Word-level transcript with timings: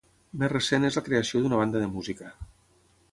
Més 0.43 0.49
recent 0.53 0.87
és 0.89 0.97
la 0.99 1.03
creació 1.09 1.43
d'una 1.43 1.59
banda 1.61 1.83
de 1.85 1.93
música. 1.93 2.33